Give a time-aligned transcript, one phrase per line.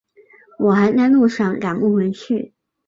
[0.57, 2.55] 我还在路上赶不回去